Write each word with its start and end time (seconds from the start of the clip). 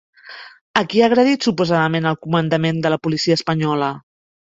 A 0.81 0.83
qui 0.93 1.03
ha 1.03 1.09
agredit 1.09 1.47
suposadament 1.49 2.09
el 2.15 2.19
comandament 2.25 2.83
de 2.87 2.97
la 2.97 3.01
policia 3.07 3.41
espanyola? 3.43 3.97